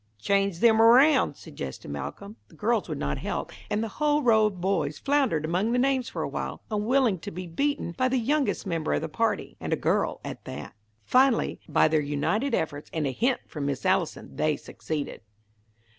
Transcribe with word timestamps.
"Change 0.17 0.61
them 0.61 0.81
around," 0.81 1.35
suggested 1.35 1.91
Malcolm. 1.91 2.35
The 2.47 2.55
girls 2.55 2.89
would 2.89 2.97
not 2.97 3.19
help, 3.19 3.51
and 3.69 3.83
the 3.83 3.87
whole 4.01 4.23
row 4.23 4.47
of 4.47 4.59
boys 4.59 4.97
floundered 4.97 5.45
among 5.45 5.71
the 5.73 5.77
names 5.77 6.09
for 6.09 6.23
a 6.23 6.27
while, 6.27 6.63
unwilling 6.71 7.19
to 7.19 7.29
be 7.29 7.45
beaten 7.45 7.91
by 7.91 8.07
the 8.07 8.17
youngest 8.17 8.65
member 8.65 8.93
of 8.95 9.01
the 9.01 9.07
party, 9.09 9.57
and 9.59 9.71
a 9.71 9.75
girl, 9.75 10.19
at 10.25 10.43
that. 10.45 10.73
Finally, 11.05 11.59
by 11.69 11.87
their 11.87 12.01
united 12.01 12.55
efforts 12.55 12.89
and 12.91 13.05
a 13.05 13.11
hint 13.11 13.41
from 13.45 13.67
Miss 13.67 13.85
Allison, 13.85 14.35
they 14.37 14.57
succeeded. 14.57 15.21